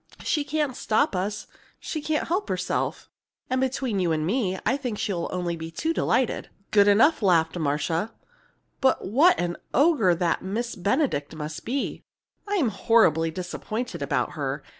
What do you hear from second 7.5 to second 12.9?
Marcia. "But what an ogre that Miss Benedict must be! I'm